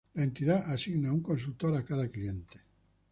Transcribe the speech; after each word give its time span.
La 0.15 0.23
entidad 0.23 0.63
asigna 0.71 1.13
un 1.13 1.21
consultor 1.21 1.77
a 1.77 1.85
cada 1.85 2.09
cliente. 2.09 2.61